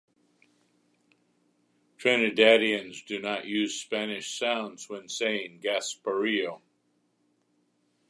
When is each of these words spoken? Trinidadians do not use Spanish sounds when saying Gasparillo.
Trinidadians 1.99 3.05
do 3.05 3.19
not 3.21 3.45
use 3.45 3.79
Spanish 3.79 4.35
sounds 4.39 4.89
when 4.89 5.07
saying 5.07 5.61
Gasparillo. 5.63 6.61